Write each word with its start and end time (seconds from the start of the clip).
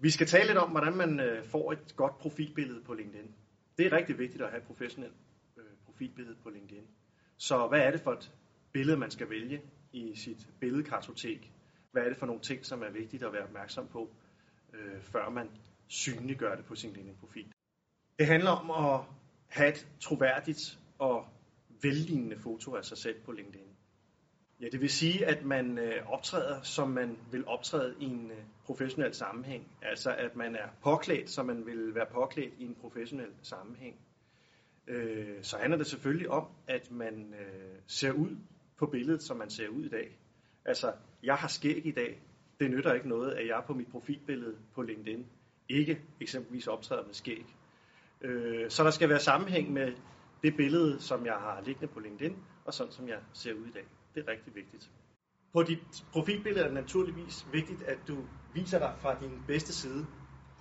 Vi 0.00 0.10
skal 0.10 0.26
tale 0.26 0.46
lidt 0.46 0.58
om, 0.58 0.70
hvordan 0.70 0.96
man 0.96 1.20
øh, 1.20 1.44
får 1.44 1.72
et 1.72 1.96
godt 1.96 2.18
profilbillede 2.18 2.80
på 2.80 2.94
LinkedIn. 2.94 3.34
Det 3.78 3.86
er 3.86 3.92
rigtig 3.92 4.18
vigtigt 4.18 4.42
at 4.42 4.50
have 4.50 4.60
et 4.60 4.66
professionelt 4.66 5.14
øh, 5.56 5.64
profilbillede 5.86 6.36
på 6.42 6.50
LinkedIn. 6.50 6.86
Så 7.36 7.66
hvad 7.66 7.80
er 7.80 7.90
det 7.90 8.00
for 8.00 8.12
et 8.12 8.32
billede, 8.72 8.96
man 8.96 9.10
skal 9.10 9.30
vælge 9.30 9.62
i 9.92 10.12
sit 10.16 10.48
billedkartotek? 10.60 11.52
Hvad 11.92 12.02
er 12.02 12.08
det 12.08 12.16
for 12.16 12.26
nogle 12.26 12.42
ting, 12.42 12.66
som 12.66 12.82
er 12.82 12.90
vigtigt 12.90 13.22
at 13.22 13.32
være 13.32 13.42
opmærksom 13.42 13.88
på, 13.88 14.10
øh, 14.74 15.02
før 15.02 15.28
man 15.30 15.50
synliggør 15.88 16.54
det 16.56 16.64
på 16.64 16.74
sin 16.74 16.92
LinkedIn-profil? 16.92 17.52
Det 18.18 18.26
handler 18.26 18.50
om 18.50 18.70
at 18.70 19.00
have 19.48 19.68
et 19.68 19.88
troværdigt 20.00 20.78
og 20.98 21.26
vellignende 21.82 22.36
foto 22.36 22.74
af 22.74 22.84
sig 22.84 22.98
selv 22.98 23.20
på 23.20 23.32
LinkedIn. 23.32 23.68
Ja, 24.60 24.66
det 24.72 24.80
vil 24.80 24.90
sige, 24.90 25.26
at 25.26 25.44
man 25.44 25.78
øh, 25.78 26.12
optræder, 26.12 26.62
som 26.62 26.88
man 26.88 27.18
vil 27.30 27.46
optræde 27.46 27.94
i 28.00 28.04
en 28.04 28.30
øh, 28.30 28.36
professionel 28.64 29.14
sammenhæng. 29.14 29.68
Altså, 29.82 30.14
at 30.14 30.36
man 30.36 30.56
er 30.56 30.68
påklædt, 30.82 31.30
som 31.30 31.46
man 31.46 31.66
vil 31.66 31.94
være 31.94 32.06
påklædt 32.12 32.54
i 32.58 32.64
en 32.64 32.76
professionel 32.80 33.30
sammenhæng. 33.42 33.96
Øh, 34.86 35.42
så 35.42 35.56
handler 35.56 35.78
det 35.78 35.86
selvfølgelig 35.86 36.30
om, 36.30 36.46
at 36.66 36.90
man 36.90 37.34
øh, 37.40 37.76
ser 37.86 38.12
ud 38.12 38.36
på 38.78 38.86
billedet, 38.86 39.22
som 39.22 39.36
man 39.36 39.50
ser 39.50 39.68
ud 39.68 39.84
i 39.84 39.88
dag. 39.88 40.18
Altså, 40.64 40.92
jeg 41.22 41.34
har 41.34 41.48
skæg 41.48 41.86
i 41.86 41.90
dag. 41.90 42.20
Det 42.60 42.70
nytter 42.70 42.94
ikke 42.94 43.08
noget, 43.08 43.32
at 43.32 43.46
jeg 43.46 43.62
på 43.66 43.74
mit 43.74 43.88
profilbillede 43.90 44.56
på 44.74 44.82
LinkedIn 44.82 45.26
ikke 45.68 46.00
eksempelvis 46.20 46.66
optræder 46.66 47.06
med 47.06 47.14
skæg. 47.14 47.44
Øh, 48.20 48.70
så 48.70 48.84
der 48.84 48.90
skal 48.90 49.08
være 49.08 49.20
sammenhæng 49.20 49.72
med 49.72 49.92
det 50.42 50.56
billede, 50.56 51.00
som 51.00 51.26
jeg 51.26 51.34
har 51.34 51.62
liggende 51.66 51.88
på 51.94 52.00
LinkedIn, 52.00 52.36
og 52.64 52.74
sådan 52.74 52.92
som 52.92 53.08
jeg 53.08 53.18
ser 53.32 53.54
ud 53.54 53.66
i 53.66 53.70
dag. 53.70 53.84
Det 54.14 54.24
er 54.26 54.32
rigtig 54.32 54.54
vigtigt. 54.54 54.90
På 55.52 55.62
dit 55.62 56.04
profilbillede 56.12 56.60
er 56.60 56.68
det 56.68 56.74
naturligvis 56.74 57.46
vigtigt, 57.52 57.82
at 57.82 57.98
du 58.08 58.24
viser 58.54 58.78
dig 58.78 58.94
fra 59.00 59.20
din 59.20 59.44
bedste 59.46 59.72
side. 59.72 60.06